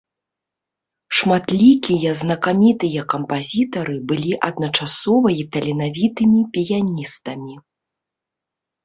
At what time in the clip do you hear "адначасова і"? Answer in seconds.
4.49-5.45